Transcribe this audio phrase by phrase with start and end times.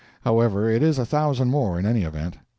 [0.21, 2.37] However, it is a thousand more, in any event.